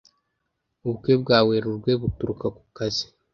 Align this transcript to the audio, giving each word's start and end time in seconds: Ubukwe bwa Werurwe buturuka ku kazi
Ubukwe 0.83 1.13
bwa 1.21 1.39
Werurwe 1.47 1.91
buturuka 2.01 2.45
ku 2.55 2.63
kazi 2.77 3.05